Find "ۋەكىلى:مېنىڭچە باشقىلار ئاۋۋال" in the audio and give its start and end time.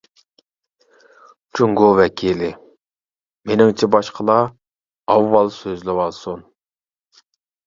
1.99-5.53